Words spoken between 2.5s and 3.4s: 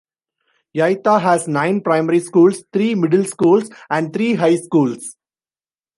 three middle